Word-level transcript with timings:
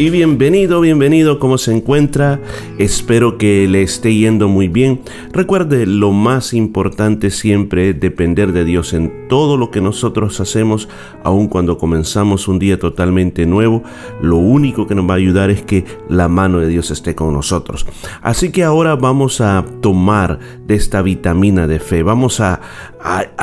Y 0.00 0.08
bienvenido, 0.08 0.80
bienvenido, 0.80 1.38
¿cómo 1.38 1.58
se 1.58 1.74
encuentra? 1.74 2.40
Espero 2.78 3.36
que 3.36 3.68
le 3.68 3.82
esté 3.82 4.14
yendo 4.14 4.48
muy 4.48 4.66
bien. 4.66 5.02
Recuerde, 5.30 5.84
lo 5.84 6.10
más 6.10 6.54
importante 6.54 7.30
siempre 7.30 7.90
es 7.90 8.00
depender 8.00 8.54
de 8.54 8.64
Dios 8.64 8.94
en 8.94 9.28
todo 9.28 9.58
lo 9.58 9.70
que 9.70 9.82
nosotros 9.82 10.40
hacemos, 10.40 10.88
aun 11.22 11.48
cuando 11.48 11.76
comenzamos 11.76 12.48
un 12.48 12.58
día 12.58 12.78
totalmente 12.78 13.44
nuevo. 13.44 13.82
Lo 14.22 14.38
único 14.38 14.86
que 14.86 14.94
nos 14.94 15.06
va 15.06 15.12
a 15.12 15.18
ayudar 15.18 15.50
es 15.50 15.60
que 15.60 15.84
la 16.08 16.28
mano 16.28 16.60
de 16.60 16.68
Dios 16.68 16.90
esté 16.90 17.14
con 17.14 17.34
nosotros. 17.34 17.84
Así 18.22 18.50
que 18.52 18.64
ahora 18.64 18.96
vamos 18.96 19.42
a 19.42 19.66
tomar 19.82 20.38
de 20.66 20.76
esta 20.76 21.02
vitamina 21.02 21.66
de 21.66 21.78
fe, 21.78 22.02
vamos 22.02 22.40
a, 22.40 22.62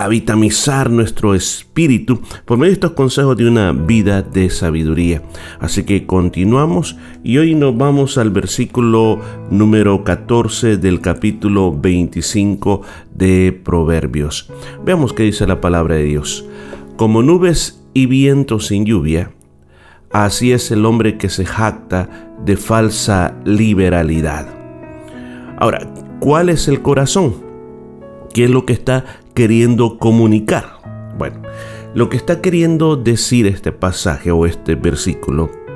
vitamizar 0.10 0.90
nuestro 0.90 1.34
espíritu 1.34 2.22
por 2.46 2.58
medio 2.58 2.70
de 2.70 2.76
estos 2.76 2.92
consejos 2.92 3.36
de 3.38 3.48
una 3.48 3.72
vida 3.72 4.22
de 4.22 4.50
sabiduría. 4.50 5.24
Así 5.60 5.84
que 5.84 6.06
continuamos 6.48 6.96
y 7.26 7.40
hoy 7.40 7.56
nos 7.56 7.76
vamos 7.76 8.18
al 8.18 8.32
versículo 8.32 9.20
número 9.52 10.06
14 10.06 10.78
del 10.78 11.02
capítulo 11.02 11.78
25 11.78 12.84
de 13.14 13.52
Proverbios. 13.52 14.50
Veamos 14.86 15.12
qué 15.12 15.24
dice 15.24 15.46
la 15.46 15.60
palabra 15.60 15.96
de 15.96 16.06
Dios. 16.06 16.46
Como 16.96 17.22
nubes 17.22 17.84
y 17.94 18.06
viento 18.06 18.62
sin 18.62 18.86
lluvia, 18.86 19.34
así 20.10 20.54
es 20.54 20.72
el 20.72 20.86
hombre 20.86 21.18
que 21.18 21.28
se 21.28 21.46
jacta 21.46 22.32
de 22.46 22.56
falsa 22.56 23.36
liberalidad. 23.44 24.48
Ahora, 25.58 25.92
¿cuál 26.22 26.48
es 26.48 26.70
el 26.70 26.82
corazón? 26.82 27.36
¿Qué 28.34 28.46
es 28.46 28.50
lo 28.50 28.66
que 28.66 28.72
está 28.72 29.04
queriendo 29.34 29.98
comunicar? 29.98 30.80
Bueno, 31.18 31.42
lo 31.94 32.08
que 32.08 32.16
está 32.16 32.40
queriendo 32.40 32.96
decir 32.96 33.48
este 33.48 33.74
pasaje 33.74 34.32
o 34.32 34.46
este 34.46 34.76
versículo 34.76 35.67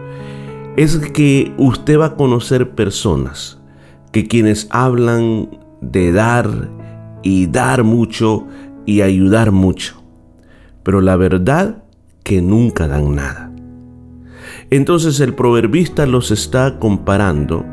es 0.78 0.98
que 0.98 1.54
usted 1.58 2.00
va 2.00 2.06
a 2.06 2.16
conocer 2.16 2.72
personas 2.72 3.60
que 4.12 4.28
quienes 4.28 4.68
hablan 4.70 5.50
de 5.82 6.12
dar 6.12 6.70
y 7.24 7.48
dar 7.48 7.84
mucho 7.84 8.48
y 8.86 9.02
ayudar 9.02 9.52
mucho, 9.52 10.02
pero 10.84 11.02
la 11.02 11.16
verdad 11.16 11.84
que 12.24 12.42
nunca 12.42 12.88
dan 12.88 13.16
nada. 13.16 13.52
Entonces 14.70 15.20
el 15.20 15.34
proverbista 15.34 16.06
los 16.06 16.32
está 16.32 16.80
comparando 16.80 17.66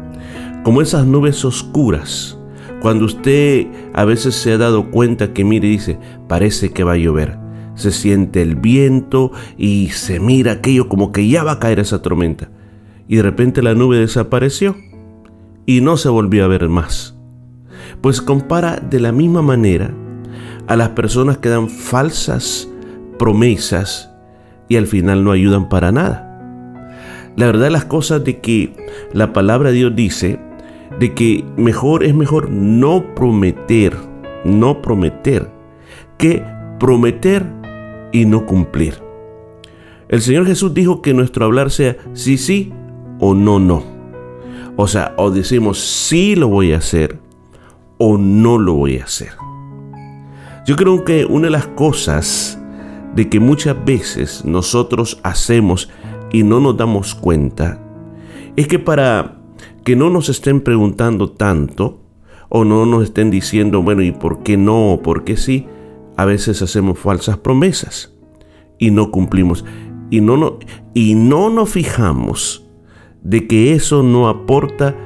como 0.64 0.82
esas 0.82 1.06
nubes 1.06 1.44
oscuras 1.44 2.38
cuando 2.80 3.04
usted 3.04 3.66
a 3.94 4.04
veces 4.04 4.34
se 4.34 4.52
ha 4.52 4.58
dado 4.58 4.90
cuenta 4.90 5.32
que 5.32 5.44
mire 5.44 5.68
y 5.68 5.72
dice, 5.72 5.98
parece 6.28 6.70
que 6.70 6.84
va 6.84 6.92
a 6.92 6.96
llover. 6.96 7.38
Se 7.74 7.92
siente 7.92 8.42
el 8.42 8.56
viento 8.56 9.32
y 9.56 9.88
se 9.88 10.20
mira 10.20 10.52
aquello 10.52 10.88
como 10.88 11.12
que 11.12 11.28
ya 11.28 11.44
va 11.44 11.52
a 11.52 11.58
caer 11.58 11.78
esa 11.78 12.02
tormenta. 12.02 12.50
Y 13.08 13.16
de 13.16 13.22
repente 13.22 13.62
la 13.62 13.74
nube 13.74 13.98
desapareció 13.98 14.76
y 15.66 15.80
no 15.80 15.96
se 15.96 16.10
volvió 16.10 16.44
a 16.44 16.48
ver 16.48 16.68
más. 16.68 17.16
Pues 18.02 18.20
compara 18.20 18.76
de 18.76 19.00
la 19.00 19.12
misma 19.12 19.42
manera 19.42 19.92
a 20.66 20.76
las 20.76 20.90
personas 20.90 21.38
que 21.38 21.48
dan 21.48 21.68
falsas 21.68 22.68
promesas 23.18 24.10
y 24.68 24.76
al 24.76 24.86
final 24.86 25.24
no 25.24 25.32
ayudan 25.32 25.68
para 25.68 25.90
nada. 25.90 26.24
La 27.36 27.46
verdad 27.46 27.70
las 27.70 27.86
cosas 27.86 28.22
de 28.24 28.40
que 28.40 28.74
la 29.12 29.32
palabra 29.32 29.70
de 29.70 29.76
Dios 29.76 29.96
dice 29.96 30.38
de 30.98 31.14
que 31.14 31.44
mejor 31.56 32.04
es 32.04 32.14
mejor 32.14 32.50
no 32.50 33.14
prometer, 33.14 33.96
no 34.44 34.82
prometer, 34.82 35.48
que 36.18 36.42
prometer 36.78 37.46
y 38.12 38.26
no 38.26 38.44
cumplir. 38.44 38.94
El 40.08 40.20
Señor 40.22 40.46
Jesús 40.46 40.74
dijo 40.74 41.02
que 41.02 41.14
nuestro 41.14 41.44
hablar 41.44 41.70
sea 41.70 41.96
sí, 42.14 42.38
sí 42.38 42.72
o 43.18 43.34
no, 43.34 43.58
no. 43.58 43.82
O 44.76 44.86
sea, 44.86 45.14
o 45.16 45.30
decimos 45.30 45.78
sí 45.80 46.36
lo 46.36 46.48
voy 46.48 46.72
a 46.72 46.78
hacer 46.78 47.18
o 47.98 48.16
no 48.16 48.58
lo 48.58 48.74
voy 48.74 48.98
a 48.98 49.04
hacer. 49.04 49.32
Yo 50.66 50.76
creo 50.76 51.04
que 51.04 51.24
una 51.24 51.46
de 51.46 51.50
las 51.50 51.66
cosas 51.66 52.60
de 53.14 53.28
que 53.28 53.40
muchas 53.40 53.84
veces 53.84 54.44
nosotros 54.44 55.18
hacemos 55.22 55.88
y 56.30 56.42
no 56.42 56.60
nos 56.60 56.76
damos 56.76 57.14
cuenta 57.14 57.80
es 58.54 58.68
que 58.68 58.78
para 58.78 59.40
que 59.84 59.96
no 59.96 60.10
nos 60.10 60.28
estén 60.28 60.60
preguntando 60.60 61.30
tanto 61.30 62.00
o 62.48 62.64
no 62.64 62.86
nos 62.86 63.04
estén 63.04 63.30
diciendo, 63.30 63.82
bueno, 63.82 64.02
¿y 64.02 64.12
por 64.12 64.42
qué 64.42 64.56
no 64.56 65.00
por 65.02 65.24
qué 65.24 65.36
sí? 65.36 65.66
A 66.16 66.24
veces 66.24 66.62
hacemos 66.62 66.98
falsas 66.98 67.38
promesas 67.38 68.14
y 68.78 68.90
no 68.90 69.10
cumplimos. 69.10 69.64
Y 70.10 70.20
no, 70.20 70.36
no, 70.36 70.58
y 70.94 71.14
no 71.14 71.50
nos 71.50 71.70
fijamos 71.70 72.67
de 73.22 73.46
que 73.46 73.72
eso 73.72 74.02
no 74.02 74.28
aporta 74.28 74.96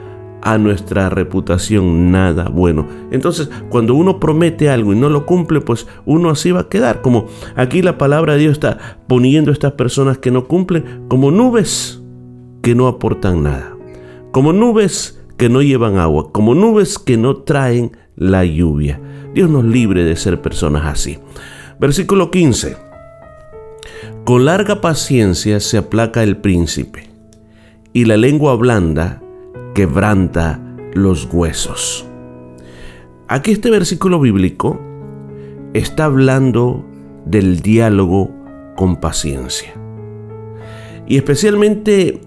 a 0.43 0.59
nuestra 0.59 1.09
reputación 1.09 2.11
nada 2.11 2.49
bueno. 2.49 2.87
Entonces, 3.13 3.49
cuando 3.69 3.95
uno 3.95 4.19
promete 4.19 4.69
algo 4.71 4.93
y 4.93 4.97
no 4.97 5.09
lo 5.09 5.25
cumple, 5.25 5.61
pues 5.61 5.87
uno 6.05 6.31
así 6.31 6.51
va 6.51 6.61
a 6.61 6.69
quedar. 6.69 7.01
Como 7.01 7.27
aquí 7.55 7.81
la 7.81 7.97
palabra 7.97 8.35
de 8.35 8.41
Dios 8.41 8.53
está 8.53 8.99
poniendo 9.07 9.51
a 9.51 9.55
estas 9.55 9.73
personas 9.73 10.19
que 10.19 10.31
no 10.33 10.49
cumplen 10.49 11.05
como 11.09 11.31
nubes 11.31 12.03
que 12.63 12.75
no 12.75 12.87
aportan 12.89 13.43
nada 13.43 13.73
como 14.33 14.55
nubes 14.55 15.21
que 15.37 15.49
no 15.49 15.63
llevan 15.63 15.99
agua, 15.99 16.33
como 16.33 16.55
nubes 16.55 16.99
que 16.99 17.17
no 17.17 17.37
traen 17.37 17.97
la 18.17 18.45
lluvia. 18.45 19.01
Dios 19.35 19.49
nos 19.51 19.65
libre 19.65 20.05
de 20.05 20.17
ser 20.17 20.41
personas 20.41 20.87
así. 20.87 21.19
Versículo 21.79 22.31
15. 22.31 22.77
Con 24.25 24.45
larga 24.47 24.81
paciencia 24.81 25.61
se 25.61 25.79
aplaca 25.79 26.23
el 26.23 26.39
príncipe, 26.39 27.11
y 27.93 28.05
la 28.05 28.17
lengua 28.17 28.55
blanda 28.57 29.23
quebranta 29.75 30.61
los 30.95 31.29
huesos. 31.33 32.07
Aquí 33.29 33.53
este 33.53 33.71
versículo 33.71 34.21
bíblico 34.21 34.81
está 35.75 36.05
hablando 36.05 36.85
del 37.25 37.61
diálogo 37.61 38.31
con 38.77 38.97
paciencia. 38.97 39.73
Y 41.07 41.17
especialmente 41.17 42.21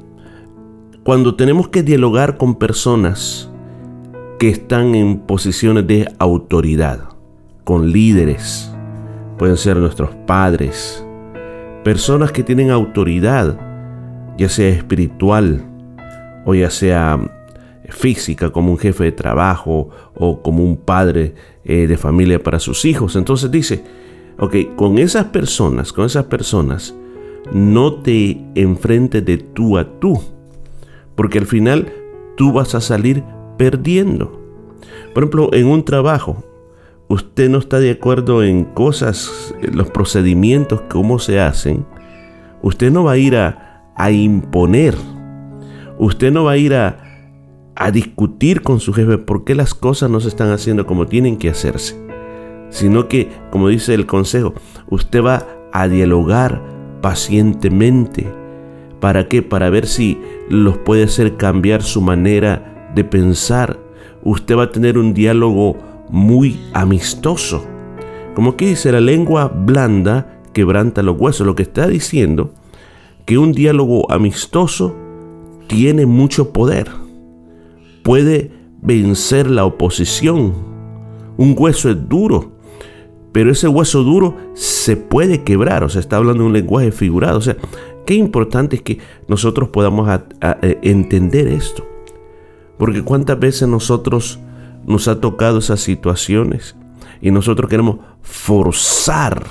cuando 1.04 1.36
tenemos 1.36 1.68
que 1.68 1.84
dialogar 1.84 2.38
con 2.38 2.56
personas 2.56 3.52
que 4.40 4.50
están 4.50 4.96
en 4.96 5.20
posiciones 5.20 5.86
de 5.88 6.12
autoridad, 6.18 7.10
con 7.64 7.92
líderes, 7.92 8.72
pueden 9.38 9.58
ser 9.58 9.78
nuestros 9.78 10.10
padres, 10.26 11.06
personas 11.84 12.32
que 12.32 12.44
tienen 12.44 12.72
autoridad, 12.72 13.75
ya 14.38 14.50
sea 14.50 14.70
espiritual 14.70 15.64
o 16.46 16.54
ya 16.54 16.70
sea 16.70 17.20
física, 17.90 18.52
como 18.52 18.72
un 18.72 18.78
jefe 18.78 19.06
de 19.06 19.12
trabajo 19.12 19.90
o 20.16 20.42
como 20.42 20.64
un 20.64 20.78
padre 20.78 21.36
eh, 21.64 21.88
de 21.88 21.98
familia 21.98 22.42
para 22.42 22.60
sus 22.60 22.86
hijos. 22.86 23.16
Entonces 23.16 23.52
dice, 23.52 23.84
ok, 24.40 24.56
con 24.76 24.98
esas 24.98 25.26
personas, 25.26 25.94
con 25.94 26.06
esas 26.06 26.26
personas, 26.26 26.96
no 27.52 28.02
te 28.02 28.42
enfrentes 28.56 29.24
de 29.24 29.38
tú 29.38 29.78
a 29.78 30.00
tú 30.00 30.20
porque 31.16 31.38
al 31.40 31.46
final 31.46 31.92
tú 32.36 32.52
vas 32.52 32.76
a 32.76 32.82
salir 32.82 33.24
perdiendo. 33.58 34.42
Por 35.14 35.24
ejemplo, 35.24 35.50
en 35.54 35.68
un 35.68 35.84
trabajo, 35.86 36.44
usted 37.08 37.50
no 37.50 37.60
está 37.60 37.80
de 37.80 37.92
acuerdo 37.92 38.44
en 38.44 38.66
cosas, 38.66 39.56
los 39.62 39.90
procedimientos, 39.90 40.82
cómo 40.90 41.20
se 41.20 41.40
hacen, 41.40 41.86
usted 42.62 42.92
no 42.92 43.06
va 43.06 43.14
a 43.14 43.18
ir 43.18 43.36
a, 43.38 43.65
a 43.96 44.12
imponer, 44.12 44.96
usted 45.98 46.32
no 46.32 46.44
va 46.44 46.52
a 46.52 46.58
ir 46.58 46.74
a, 46.74 46.98
a 47.76 47.92
discutir 47.92 48.62
con 48.62 48.80
su 48.80 48.94
jefe 48.94 49.18
por 49.18 49.44
qué 49.44 49.56
las 49.56 49.74
cosas 49.74 50.10
no 50.10 50.20
se 50.20 50.28
están 50.28 50.52
haciendo 50.52 50.86
como 50.86 51.08
tienen 51.08 51.38
que 51.38 51.50
hacerse, 51.50 51.96
sino 52.70 53.08
que, 53.08 53.30
como 53.52 53.70
dice 53.70 53.94
el 53.94 54.06
consejo, 54.06 54.54
usted 54.90 55.24
va 55.24 55.46
a 55.72 55.88
dialogar 55.88 56.62
pacientemente, 57.02 58.28
¿Para 59.06 59.28
qué? 59.28 59.44
Para 59.44 59.70
ver 59.70 59.86
si 59.86 60.20
los 60.50 60.78
puede 60.80 61.04
hacer 61.04 61.38
cambiar 61.38 61.84
su 61.84 62.02
manera 62.02 62.90
de 62.96 63.04
pensar. 63.04 63.78
Usted 64.24 64.58
va 64.58 64.64
a 64.64 64.72
tener 64.72 64.98
un 64.98 65.14
diálogo 65.14 65.78
muy 66.10 66.60
amistoso. 66.74 67.64
Como 68.34 68.58
que 68.58 68.66
dice, 68.66 68.92
la 68.92 69.02
lengua 69.02 69.48
blanda 69.48 70.40
quebranta 70.54 71.04
los 71.04 71.20
huesos. 71.20 71.46
Lo 71.46 71.54
que 71.54 71.62
está 71.62 71.88
diciendo 71.88 72.52
que 73.26 73.38
un 73.38 73.52
diálogo 73.52 74.12
amistoso 74.12 74.96
tiene 75.68 76.06
mucho 76.06 76.54
poder. 76.54 76.90
Puede 78.04 78.52
vencer 78.82 79.50
la 79.50 79.66
oposición. 79.66 80.54
Un 81.38 81.56
hueso 81.58 81.90
es 81.90 82.08
duro, 82.08 82.54
pero 83.32 83.52
ese 83.52 83.68
hueso 83.68 84.04
duro 84.04 84.38
se 84.54 84.96
puede 84.96 85.44
quebrar. 85.44 85.84
O 85.84 85.90
sea, 85.90 86.00
está 86.00 86.18
hablando 86.18 86.44
de 86.44 86.48
un 86.48 86.54
lenguaje 86.54 86.92
figurado. 86.92 87.40
O 87.40 87.42
sea, 87.42 87.58
qué 88.06 88.14
importante 88.14 88.78
es 88.78 88.82
que 88.84 89.00
nosotros 89.28 89.70
podamos 89.70 90.08
eh, 90.42 90.80
entender 90.84 91.48
esto. 91.48 91.86
Porque 92.78 93.02
cuántas 93.02 93.40
veces 93.40 93.68
nosotros 93.68 94.40
nos 94.86 95.08
ha 95.08 95.20
tocado 95.20 95.60
esas 95.60 95.80
situaciones 95.80 96.76
y 97.22 97.32
nosotros 97.32 97.70
queremos 97.70 97.98
forzar 98.22 99.46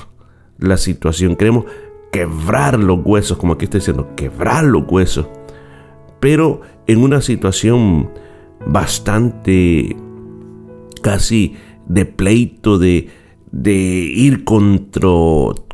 la 0.59 0.77
situación, 0.77 1.35
queremos 1.35 1.65
quebrar 2.15 2.79
los 2.79 3.01
huesos, 3.05 3.37
como 3.39 3.55
aquí 3.55 3.65
está 3.65 3.79
diciendo, 3.79 4.11
quebrar 4.15 4.65
los 4.65 4.85
huesos, 4.89 5.27
pero 6.21 6.61
en 6.87 7.03
una 7.03 7.21
situación 7.21 8.11
bastante 8.67 9.97
casi 11.03 11.57
de 11.87 12.07
pleito, 12.07 12.79
de, 12.79 13.09
de 13.51 13.75
ir 13.75 14.45
contra, 14.45 15.09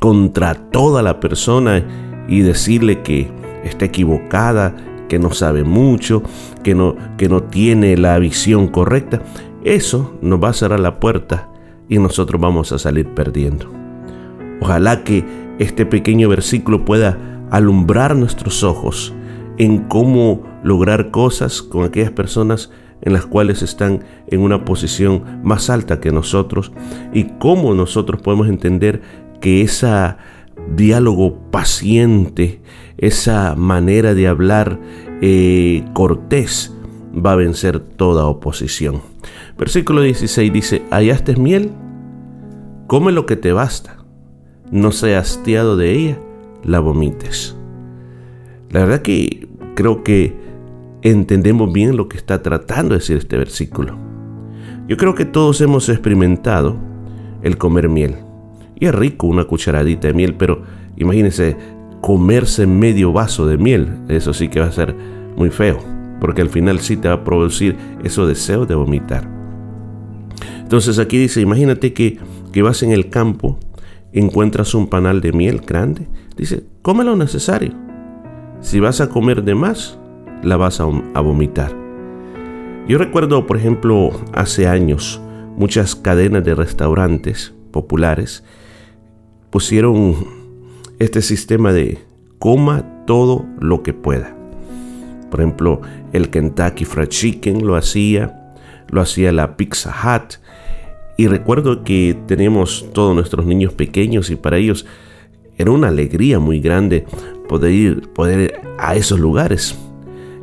contra 0.01 0.55
toda 0.71 1.03
la 1.03 1.21
persona 1.21 1.85
y 2.27 2.41
decirle 2.41 3.03
que 3.03 3.29
está 3.63 3.85
equivocada, 3.85 4.75
que 5.11 5.19
no 5.19 5.33
sabe 5.33 5.63
mucho, 5.63 6.23
que 6.65 6.75
no, 6.75 6.97
que 7.19 7.29
no 7.29 7.43
tiene 7.43 7.99
la 7.99 8.19
visión 8.19 8.69
correcta. 8.69 9.23
Eso 9.63 10.17
nos 10.23 10.43
va 10.43 10.49
a 10.49 10.55
cerrar 10.55 10.81
la 10.81 11.01
puerta 11.01 11.51
y 11.87 11.99
nosotros 11.99 12.41
vamos 12.41 12.73
a 12.73 12.79
salir 12.79 13.09
perdiendo. 13.09 13.71
Ojalá 14.63 15.05
que 15.05 15.25
este 15.61 15.87
pequeño 15.87 16.29
versículo 16.29 16.85
pueda 16.85 17.19
alumbrar 17.51 18.17
nuestros 18.17 18.65
ojos 18.65 19.15
en 19.59 19.85
cómo 19.85 20.43
lograr 20.65 21.11
cosas 21.11 21.61
con 21.61 21.85
aquellas 21.85 22.11
personas 22.11 22.71
en 23.03 23.13
las 23.13 23.27
cuales 23.27 23.63
están 23.63 24.03
en 24.27 24.41
una 24.41 24.65
posición 24.65 25.41
más 25.43 25.69
alta 25.69 26.01
que 26.01 26.13
nosotros 26.13 26.73
y 27.13 27.25
cómo 27.39 27.75
nosotros 27.75 28.23
podemos 28.23 28.49
entender 28.49 29.03
que 29.41 29.61
ese 29.61 30.17
diálogo 30.75 31.39
paciente, 31.51 32.63
esa 32.97 33.55
manera 33.55 34.15
de 34.15 34.29
hablar 34.29 34.81
eh, 35.21 35.85
cortés 35.93 36.75
va 37.15 37.33
a 37.33 37.37
vencer 37.37 37.81
toda 37.81 38.27
oposición. 38.27 39.03
Versículo 39.59 40.01
16 40.01 40.53
dice, 40.53 40.83
hallaste 40.91 41.37
miel, 41.37 41.71
come 42.87 43.13
lo 43.13 43.27
que 43.27 43.37
te 43.37 43.53
basta, 43.53 44.00
no 44.71 44.93
seas 44.93 45.31
hastiado 45.31 45.77
de 45.77 45.93
ella, 45.93 46.19
la 46.65 46.81
vomites. 46.81 47.57
La 48.71 48.81
verdad 48.81 49.03
que 49.03 49.49
creo 49.75 50.03
que 50.03 50.37
entendemos 51.03 51.73
bien 51.73 51.97
lo 51.97 52.09
que 52.09 52.17
está 52.17 52.43
tratando 52.43 52.95
de 52.95 53.01
decir 53.01 53.17
este 53.17 53.37
versículo. 53.37 53.97
Yo 54.87 54.97
creo 54.97 55.15
que 55.15 55.25
todos 55.25 55.61
hemos 55.61 55.89
experimentado 55.89 56.77
el 57.43 57.59
comer 57.59 57.89
miel. 57.89 58.17
Y 58.79 58.87
es 58.87 58.95
rico 58.95 59.27
una 59.27 59.45
cucharadita 59.45 60.09
de 60.09 60.15
miel, 60.15 60.35
pero 60.35 60.63
imagínense 60.97 61.57
comerse 62.01 62.67
medio 62.67 63.13
vaso 63.13 63.47
de 63.47 63.59
miel. 63.59 63.89
Eso 64.09 64.33
sí 64.33 64.49
que 64.49 64.61
va 64.61 64.67
a 64.67 64.73
ser 64.73 64.95
muy 65.37 65.51
feo, 65.51 65.79
porque 66.21 66.43
al 66.43 66.49
final 66.49 66.81
sí 66.81 66.97
te 66.97 67.09
va 67.09 67.15
a 67.15 67.25
producir 67.25 67.77
esos 68.03 68.27
deseos 68.27 68.67
de 68.69 68.75
vomitar. 68.75 69.29
Entonces 70.61 70.99
aquí 70.99 71.19
dice, 71.19 71.41
imagínate 71.41 71.93
que, 71.93 72.19
vas 72.63 72.83
en 72.83 72.93
el 72.93 73.11
campo, 73.11 73.59
encuentras 74.13 74.75
un 74.75 74.89
panal 74.89 75.21
de 75.21 75.33
miel 75.33 75.61
grande, 75.61 76.09
dice, 76.37 76.65
come 76.83 77.05
lo 77.05 77.17
necesario. 77.17 77.73
Si 78.61 78.81
vas 78.81 79.01
a 79.01 79.09
comer 79.09 79.43
de 79.45 79.55
más, 79.55 79.99
la 80.43 80.57
vas 80.57 80.81
a, 80.81 80.85
a 81.15 81.21
vomitar. 81.21 81.75
Yo 82.89 82.99
recuerdo, 82.99 83.47
por 83.47 83.57
ejemplo, 83.57 84.11
hace 84.33 84.67
años, 84.67 85.21
muchas 85.57 85.95
cadenas 85.95 86.45
de 86.45 86.55
restaurantes 86.55 87.55
populares 87.71 88.45
pusieron 89.51 90.17
este 90.99 91.23
sistema 91.23 91.73
de 91.73 91.99
coma 92.39 93.05
todo 93.07 93.47
lo 93.61 93.83
que 93.83 93.93
pueda. 93.93 94.37
Por 95.31 95.41
ejemplo, 95.41 95.81
el 96.13 96.31
Kentucky 96.31 96.85
Fried 96.85 97.09
Chicken 97.09 97.67
lo 97.67 97.77
hacía, 97.77 98.55
lo 98.89 99.01
hacía 99.01 99.33
la 99.33 99.57
Pizza 99.57 99.91
Hut. 99.91 100.35
Y 101.21 101.27
recuerdo 101.27 101.85
que 101.85 102.17
teníamos 102.27 102.87
todos 102.95 103.15
nuestros 103.15 103.45
niños 103.45 103.75
pequeños 103.75 104.31
y 104.31 104.37
para 104.37 104.57
ellos 104.57 104.87
era 105.59 105.71
una 105.71 105.89
alegría 105.89 106.39
muy 106.39 106.61
grande 106.61 107.05
poder 107.47 107.73
ir, 107.73 108.09
poder 108.15 108.63
a 108.79 108.97
esos 108.97 109.21
lugares. 109.21 109.77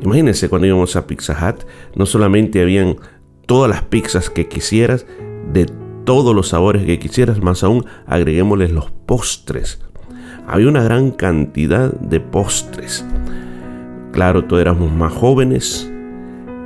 Imagínense 0.02 0.48
cuando 0.48 0.68
íbamos 0.68 0.94
a 0.94 1.08
Pizza 1.08 1.32
Hut, 1.32 1.64
no 1.96 2.06
solamente 2.06 2.62
habían 2.62 2.94
todas 3.46 3.68
las 3.68 3.82
pizzas 3.82 4.30
que 4.30 4.46
quisieras, 4.46 5.04
de 5.52 5.66
todos 6.04 6.32
los 6.32 6.50
sabores 6.50 6.84
que 6.84 7.00
quisieras, 7.00 7.42
más 7.42 7.64
aún 7.64 7.84
agreguémosles 8.06 8.70
los 8.70 8.88
postres. 9.04 9.80
Había 10.46 10.68
una 10.68 10.84
gran 10.84 11.10
cantidad 11.10 11.92
de 11.92 12.20
postres. 12.20 13.04
Claro, 14.12 14.44
todos 14.44 14.60
éramos 14.60 14.92
más 14.92 15.12
jóvenes, 15.12 15.90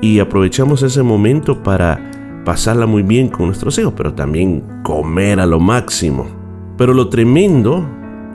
y 0.03 0.19
aprovechamos 0.19 0.82
ese 0.82 1.03
momento 1.03 1.62
para 1.62 2.12
pasarla 2.44 2.87
muy 2.87 3.03
bien 3.03 3.29
con 3.29 3.47
nuestros 3.47 3.79
hijos, 3.79 3.94
pero 3.97 4.15
también 4.15 4.62
comer 4.83 5.41
a 5.41 5.47
lo 5.47 5.61
máximo. 5.61 6.27
Pero 6.77 6.94
lo 6.94 7.09
tremendo 7.09 7.89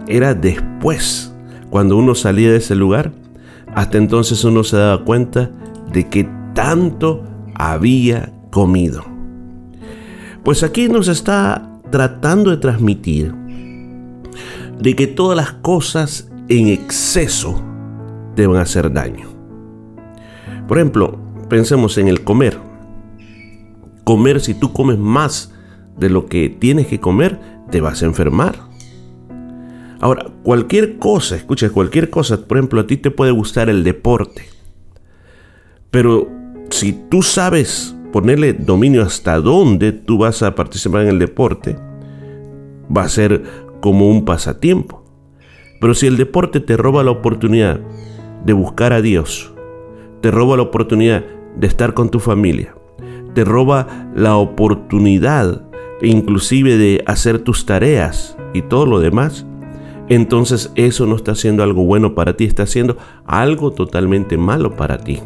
era 0.07 0.33
después, 0.33 1.33
cuando 1.69 1.98
uno 1.98 2.15
salía 2.15 2.51
de 2.51 2.57
ese 2.57 2.75
lugar, 2.75 3.12
hasta 3.74 3.98
entonces 3.98 4.44
uno 4.44 4.63
se 4.63 4.77
daba 4.77 5.04
cuenta 5.04 5.51
de 5.92 6.07
que 6.07 6.27
tanto 6.54 7.24
había 7.56 8.33
comido. 8.51 9.04
Pues 10.44 10.63
aquí 10.63 10.88
nos 10.88 11.07
está 11.07 11.69
tratando 11.92 12.51
de 12.51 12.57
transmitir 12.57 13.33
de 14.80 14.95
que 14.95 15.07
todas 15.07 15.36
las 15.36 15.51
cosas 15.54 16.30
en 16.48 16.68
exceso 16.68 17.62
te 18.36 18.48
van 18.48 18.57
a 18.57 18.62
hacer 18.62 18.92
daño. 18.94 19.27
Por 20.68 20.77
ejemplo, 20.77 21.27
Pensemos 21.50 21.98
en 21.98 22.09
el 22.09 22.24
comer. 22.25 22.57
Comer, 24.07 24.39
si 24.39 24.54
tú 24.54 24.71
comes 24.71 24.98
más 24.98 25.54
de 25.98 26.09
lo 26.09 26.27
que 26.27 26.48
tienes 26.48 26.88
que 26.88 27.01
comer, 27.01 27.42
te 27.69 27.81
vas 27.81 28.01
a 28.01 28.06
enfermar. 28.06 28.56
Ahora, 30.00 30.27
cualquier 30.44 30.98
cosa, 30.98 31.36
escucha, 31.36 31.69
cualquier 31.71 32.09
cosa, 32.09 32.48
por 32.48 32.56
ejemplo, 32.56 32.80
a 32.80 32.88
ti 32.88 32.95
te 32.95 33.12
puede 33.12 33.31
gustar 33.31 33.68
el 33.68 33.83
deporte. 33.83 34.47
Pero 35.92 36.30
si 36.69 36.94
tú 36.94 37.21
sabes 37.21 37.97
ponerle 38.14 38.54
dominio 38.54 39.04
hasta 39.04 39.42
dónde 39.42 39.92
tú 39.92 40.19
vas 40.19 40.42
a 40.42 40.56
participar 40.56 41.02
en 41.02 41.09
el 41.09 41.19
deporte, 41.19 41.76
va 42.95 43.02
a 43.02 43.09
ser 43.09 43.44
como 43.81 44.09
un 44.09 44.23
pasatiempo. 44.23 45.04
Pero 45.81 45.94
si 45.94 46.07
el 46.07 46.16
deporte 46.16 46.61
te 46.61 46.78
roba 46.78 47.04
la 47.04 47.11
oportunidad 47.11 47.81
de 48.45 48.54
buscar 48.54 48.94
a 48.94 49.02
Dios, 49.02 49.54
te 50.21 50.31
roba 50.31 50.56
la 50.56 50.64
oportunidad 50.64 51.26
de 51.57 51.68
estar 51.68 51.94
con 51.94 52.09
tu 52.09 52.21
familia. 52.21 52.73
Te 53.37 53.45
roba 53.45 54.09
la 54.15 54.35
oportunidad 54.35 55.61
inclusive 56.01 56.75
de 56.75 57.03
hacer 57.06 57.37
tus 57.37 57.67
tareas 57.67 58.35
y 58.56 58.63
todo 58.63 58.87
lo 58.87 58.99
demás. 58.99 59.45
Entonces 60.09 60.71
eso 60.73 61.06
no 61.06 61.15
está 61.15 61.33
haciendo 61.33 61.61
algo 61.61 61.85
bueno 61.85 62.15
para 62.15 62.35
ti, 62.35 62.45
está 62.45 62.63
haciendo 62.63 62.97
algo 63.27 63.69
totalmente 63.73 64.39
malo 64.39 64.75
para 64.75 64.97
ti. 64.97 65.19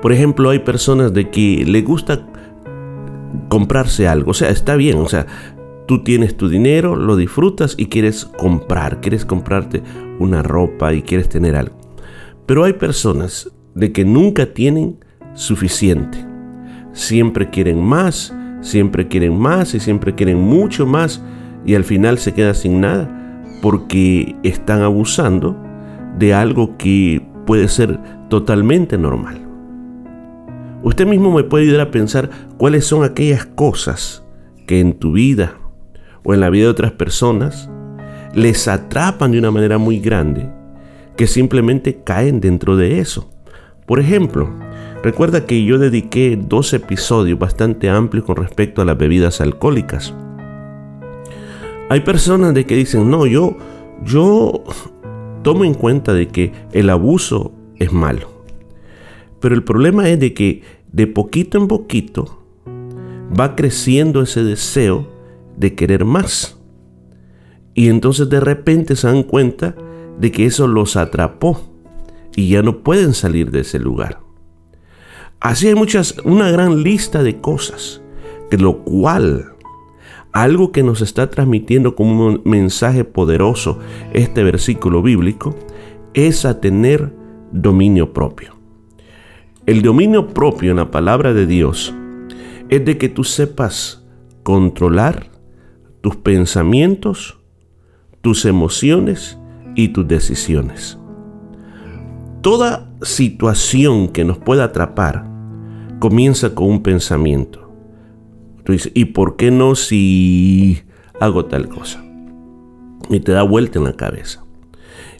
Por 0.00 0.14
ejemplo, 0.14 0.48
hay 0.48 0.60
personas 0.60 1.12
de 1.12 1.28
que 1.28 1.62
le 1.66 1.82
gusta 1.82 2.26
comprarse 3.50 4.08
algo, 4.08 4.30
o 4.30 4.34
sea, 4.34 4.48
está 4.48 4.76
bien, 4.76 4.96
o 4.96 5.10
sea, 5.10 5.26
tú 5.86 6.04
tienes 6.04 6.38
tu 6.38 6.48
dinero, 6.48 6.96
lo 6.96 7.16
disfrutas 7.16 7.74
y 7.76 7.88
quieres 7.88 8.24
comprar, 8.24 9.02
quieres 9.02 9.26
comprarte 9.26 9.82
una 10.18 10.42
ropa 10.42 10.94
y 10.94 11.02
quieres 11.02 11.28
tener 11.28 11.54
algo. 11.54 11.76
Pero 12.46 12.64
hay 12.64 12.72
personas 12.72 13.52
de 13.74 13.92
que 13.92 14.06
nunca 14.06 14.54
tienen 14.54 15.04
suficiente. 15.34 16.35
Siempre 16.96 17.50
quieren 17.50 17.84
más, 17.84 18.34
siempre 18.62 19.06
quieren 19.06 19.38
más 19.38 19.74
y 19.74 19.80
siempre 19.80 20.14
quieren 20.14 20.40
mucho 20.40 20.86
más 20.86 21.22
y 21.66 21.74
al 21.74 21.84
final 21.84 22.16
se 22.16 22.32
queda 22.32 22.54
sin 22.54 22.80
nada 22.80 23.44
porque 23.60 24.34
están 24.42 24.80
abusando 24.80 25.62
de 26.18 26.32
algo 26.32 26.78
que 26.78 27.22
puede 27.44 27.68
ser 27.68 28.00
totalmente 28.30 28.96
normal. 28.96 29.46
Usted 30.82 31.06
mismo 31.06 31.34
me 31.34 31.44
puede 31.44 31.64
ayudar 31.64 31.88
a 31.88 31.90
pensar 31.90 32.30
cuáles 32.56 32.86
son 32.86 33.04
aquellas 33.04 33.44
cosas 33.44 34.24
que 34.66 34.80
en 34.80 34.94
tu 34.94 35.12
vida 35.12 35.58
o 36.24 36.32
en 36.32 36.40
la 36.40 36.48
vida 36.48 36.64
de 36.64 36.70
otras 36.70 36.92
personas 36.92 37.68
les 38.32 38.68
atrapan 38.68 39.32
de 39.32 39.38
una 39.38 39.50
manera 39.50 39.76
muy 39.76 39.98
grande 39.98 40.48
que 41.14 41.26
simplemente 41.26 42.00
caen 42.02 42.40
dentro 42.40 42.74
de 42.74 43.00
eso. 43.00 43.30
Por 43.84 44.00
ejemplo, 44.00 44.48
recuerda 45.06 45.46
que 45.46 45.62
yo 45.62 45.78
dediqué 45.78 46.36
dos 46.36 46.72
episodios 46.72 47.38
bastante 47.38 47.88
amplios 47.88 48.26
con 48.26 48.34
respecto 48.34 48.82
a 48.82 48.84
las 48.84 48.98
bebidas 48.98 49.40
alcohólicas. 49.40 50.12
Hay 51.88 52.00
personas 52.00 52.54
de 52.54 52.66
que 52.66 52.74
dicen, 52.74 53.08
no, 53.08 53.24
yo, 53.24 53.56
yo 54.04 54.64
tomo 55.44 55.64
en 55.64 55.74
cuenta 55.74 56.12
de 56.12 56.26
que 56.26 56.50
el 56.72 56.90
abuso 56.90 57.52
es 57.76 57.92
malo. 57.92 58.42
Pero 59.40 59.54
el 59.54 59.62
problema 59.62 60.08
es 60.08 60.18
de 60.18 60.34
que 60.34 60.62
de 60.90 61.06
poquito 61.06 61.56
en 61.56 61.68
poquito 61.68 62.42
va 63.38 63.54
creciendo 63.54 64.22
ese 64.22 64.42
deseo 64.42 65.06
de 65.56 65.76
querer 65.76 66.04
más. 66.04 66.58
Y 67.74 67.90
entonces 67.90 68.28
de 68.28 68.40
repente 68.40 68.96
se 68.96 69.06
dan 69.06 69.22
cuenta 69.22 69.76
de 70.18 70.32
que 70.32 70.46
eso 70.46 70.66
los 70.66 70.96
atrapó 70.96 71.60
y 72.34 72.48
ya 72.48 72.62
no 72.62 72.82
pueden 72.82 73.14
salir 73.14 73.52
de 73.52 73.60
ese 73.60 73.78
lugar. 73.78 74.25
Así 75.40 75.68
hay 75.68 75.74
muchas, 75.74 76.16
una 76.24 76.50
gran 76.50 76.82
lista 76.82 77.22
de 77.22 77.40
cosas, 77.40 78.02
que 78.50 78.56
lo 78.56 78.78
cual, 78.78 79.52
algo 80.32 80.72
que 80.72 80.82
nos 80.82 81.02
está 81.02 81.30
transmitiendo 81.30 81.94
como 81.94 82.26
un 82.26 82.42
mensaje 82.44 83.04
poderoso 83.04 83.78
este 84.12 84.42
versículo 84.42 85.02
bíblico, 85.02 85.54
es 86.14 86.44
a 86.44 86.60
tener 86.60 87.14
dominio 87.52 88.12
propio. 88.12 88.56
El 89.66 89.82
dominio 89.82 90.28
propio 90.28 90.70
en 90.70 90.78
la 90.78 90.90
palabra 90.90 91.34
de 91.34 91.46
Dios 91.46 91.94
es 92.68 92.84
de 92.84 92.98
que 92.98 93.08
tú 93.08 93.24
sepas 93.24 94.04
controlar 94.42 95.30
tus 96.00 96.16
pensamientos, 96.16 97.38
tus 98.22 98.44
emociones 98.44 99.38
y 99.74 99.88
tus 99.88 100.06
decisiones. 100.06 100.98
Toda 102.42 102.90
situación 103.02 104.08
que 104.08 104.24
nos 104.24 104.38
pueda 104.38 104.64
atrapar 104.64 105.28
comienza 105.98 106.54
con 106.54 106.68
un 106.68 106.82
pensamiento. 106.82 107.72
Tú 108.64 108.72
dices, 108.72 108.92
¿y 108.94 109.06
por 109.06 109.36
qué 109.36 109.50
no 109.50 109.74
si 109.74 110.82
hago 111.20 111.46
tal 111.46 111.68
cosa? 111.68 112.04
Y 113.10 113.20
te 113.20 113.32
da 113.32 113.42
vuelta 113.42 113.78
en 113.78 113.84
la 113.84 113.94
cabeza. 113.94 114.44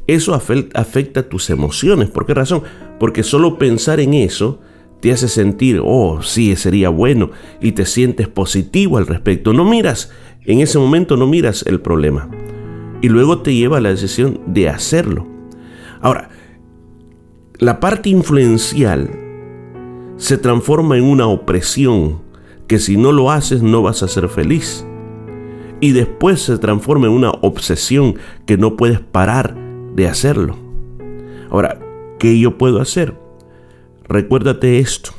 Eso 0.07 0.35
afecta 0.35 1.29
tus 1.29 1.51
emociones. 1.51 2.11
¿Por 2.11 2.27
qué 2.27 2.35
razón? 2.35 2.63
Porque 2.99 3.23
solo 3.23 3.59
pensar 3.59 3.99
en 4.01 4.15
eso 4.15 4.61
te 5.01 5.13
hace 5.13 5.29
sentir, 5.29 5.81
oh, 5.85 6.23
sí, 6.23 6.55
sería 6.57 6.89
bueno, 6.89 7.31
y 7.61 7.73
te 7.73 7.85
sientes 7.85 8.29
positivo 8.29 8.99
al 8.99 9.07
respecto. 9.07 9.53
No 9.53 9.65
miras, 9.65 10.13
en 10.45 10.61
ese 10.61 10.79
momento 10.79 11.17
no 11.17 11.27
miras 11.27 11.65
el 11.67 11.81
problema. 11.81 12.31
Y 13.03 13.09
luego 13.09 13.43
te 13.43 13.55
lleva 13.55 13.79
a 13.79 13.81
la 13.81 13.91
decisión 13.91 14.41
de 14.47 14.69
hacerlo. 14.69 15.27
Ahora, 16.01 16.31
la 17.59 17.81
parte 17.81 18.11
influencial 18.11 19.11
se 20.19 20.37
transforma 20.37 20.99
en 20.99 21.05
una 21.05 21.27
opresión 21.27 22.21
que 22.67 22.79
si 22.79 22.99
no 22.99 23.13
lo 23.13 23.31
haces 23.31 23.63
no 23.63 23.81
vas 23.81 24.03
a 24.03 24.09
ser 24.09 24.29
feliz. 24.29 24.87
Y 25.81 25.93
después 25.93 26.41
se 26.43 26.59
transforma 26.59 27.07
en 27.07 27.13
una 27.13 27.31
obsesión 27.31 28.17
que 28.45 28.59
no 28.59 28.77
puedes 28.77 29.01
parar 29.01 29.57
de 29.95 30.07
hacerlo. 30.07 30.57
Ahora, 31.51 31.79
¿qué 32.19 32.39
yo 32.39 32.59
puedo 32.59 32.81
hacer? 32.81 33.15
Recuérdate 34.07 34.79
esto. 34.79 35.13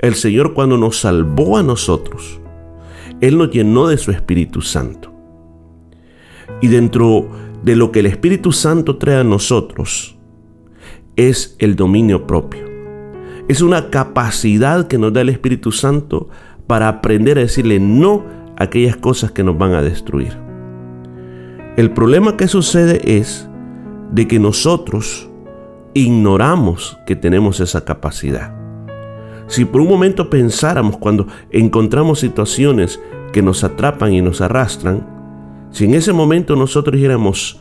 El 0.00 0.14
Señor 0.14 0.54
cuando 0.54 0.76
nos 0.76 0.98
salvó 0.98 1.56
a 1.56 1.62
nosotros, 1.62 2.40
Él 3.20 3.38
nos 3.38 3.50
llenó 3.50 3.86
de 3.86 3.98
su 3.98 4.10
Espíritu 4.10 4.60
Santo. 4.60 5.12
Y 6.60 6.66
dentro 6.66 7.28
de 7.62 7.76
lo 7.76 7.92
que 7.92 8.00
el 8.00 8.06
Espíritu 8.06 8.50
Santo 8.50 8.96
trae 8.96 9.18
a 9.18 9.24
nosotros 9.24 10.14
es 11.16 11.56
el 11.58 11.76
dominio 11.76 12.26
propio. 12.26 12.64
Es 13.48 13.60
una 13.60 13.90
capacidad 13.90 14.86
que 14.86 14.98
nos 14.98 15.12
da 15.12 15.20
el 15.20 15.28
Espíritu 15.28 15.70
Santo 15.72 16.28
para 16.66 16.88
aprender 16.88 17.38
a 17.38 17.42
decirle 17.42 17.78
no 17.78 18.24
a 18.56 18.64
aquellas 18.64 18.96
cosas 18.96 19.32
que 19.32 19.44
nos 19.44 19.58
van 19.58 19.74
a 19.74 19.82
destruir. 19.82 20.32
El 21.76 21.90
problema 21.90 22.36
que 22.36 22.48
sucede 22.48 23.18
es 23.18 23.48
de 24.12 24.28
que 24.28 24.38
nosotros 24.38 25.28
ignoramos 25.92 26.98
que 27.06 27.16
tenemos 27.16 27.60
esa 27.60 27.84
capacidad. 27.84 28.54
Si 29.46 29.64
por 29.64 29.80
un 29.80 29.88
momento 29.88 30.30
pensáramos 30.30 30.96
cuando 30.96 31.26
encontramos 31.50 32.20
situaciones 32.20 33.00
que 33.32 33.42
nos 33.42 33.62
atrapan 33.62 34.12
y 34.14 34.22
nos 34.22 34.40
arrastran, 34.40 35.06
si 35.70 35.84
en 35.84 35.94
ese 35.94 36.12
momento 36.12 36.56
nosotros 36.56 36.94
dijéramos, 36.94 37.60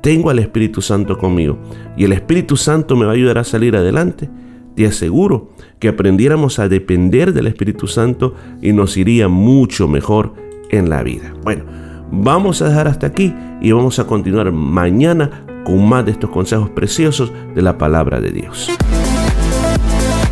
tengo 0.00 0.30
al 0.30 0.38
Espíritu 0.38 0.82
Santo 0.82 1.18
conmigo 1.18 1.58
y 1.96 2.04
el 2.04 2.12
Espíritu 2.12 2.56
Santo 2.56 2.96
me 2.96 3.04
va 3.04 3.12
a 3.12 3.14
ayudar 3.14 3.38
a 3.38 3.44
salir 3.44 3.76
adelante, 3.76 4.30
te 4.74 4.86
aseguro 4.86 5.50
que 5.78 5.88
aprendiéramos 5.88 6.58
a 6.58 6.68
depender 6.68 7.32
del 7.32 7.46
Espíritu 7.46 7.86
Santo 7.86 8.34
y 8.62 8.72
nos 8.72 8.96
iría 8.96 9.28
mucho 9.28 9.88
mejor 9.88 10.34
en 10.70 10.88
la 10.88 11.02
vida. 11.02 11.34
Bueno, 11.42 11.64
vamos 12.10 12.62
a 12.62 12.68
dejar 12.68 12.88
hasta 12.88 13.06
aquí 13.06 13.34
y 13.60 13.72
vamos 13.72 13.98
a 13.98 14.06
continuar 14.06 14.52
mañana 14.52 15.44
con 15.64 15.86
más 15.88 16.04
de 16.04 16.12
estos 16.12 16.30
consejos 16.30 16.70
preciosos 16.70 17.32
de 17.54 17.62
la 17.62 17.76
palabra 17.78 18.20
de 18.20 18.30
Dios. 18.30 18.70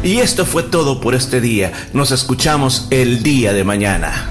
Y 0.02 0.18
esto 0.18 0.46
fue 0.46 0.62
todo 0.62 1.00
por 1.00 1.14
este 1.14 1.40
día. 1.40 1.72
Nos 1.92 2.12
escuchamos 2.12 2.86
el 2.90 3.22
día 3.22 3.52
de 3.52 3.64
mañana. 3.64 4.28